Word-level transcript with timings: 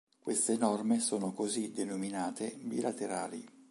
Queste 0.19 0.57
norme 0.57 0.99
sono 0.99 1.31
così 1.31 1.69
denominate 1.73 2.57
"bilaterali". 2.63 3.47